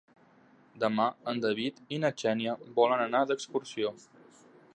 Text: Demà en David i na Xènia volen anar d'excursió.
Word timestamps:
Demà 0.83 1.03
en 1.33 1.41
David 1.43 1.81
i 1.97 1.99
na 2.07 2.11
Xènia 2.23 2.57
volen 2.81 3.05
anar 3.07 3.23
d'excursió. 3.33 3.95